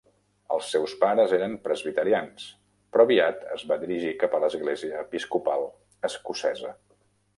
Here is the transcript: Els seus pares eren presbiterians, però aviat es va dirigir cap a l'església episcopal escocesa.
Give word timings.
Els 0.53 0.69
seus 0.75 0.93
pares 1.03 1.33
eren 1.37 1.51
presbiterians, 1.67 2.47
però 2.95 3.05
aviat 3.09 3.45
es 3.57 3.67
va 3.73 3.77
dirigir 3.83 4.15
cap 4.25 4.39
a 4.39 4.41
l'església 4.45 5.05
episcopal 5.07 5.69
escocesa. 6.11 6.75